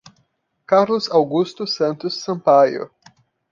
Carlos 0.65 1.07
Augusto 1.11 1.67
Santos 1.67 2.23
Sampaio 2.23 2.89